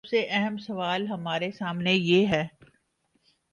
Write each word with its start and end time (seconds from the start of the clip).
سب 0.03 0.07
سے 0.07 0.21
اہم 0.29 0.57
سوال 0.57 1.07
ہمارے 1.07 1.51
سامنے 1.51 1.93
یہ 1.93 2.27
ہے۔ 2.27 2.43